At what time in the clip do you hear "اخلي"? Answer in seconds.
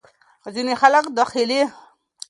1.27-1.61